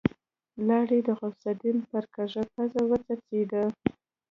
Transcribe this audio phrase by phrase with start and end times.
[0.67, 3.63] لاړې د غوث الدين پر کږه پزه وڅڅېدې.